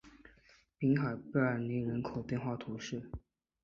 [0.79, 3.11] 滨海贝尔尼埃人口变化图示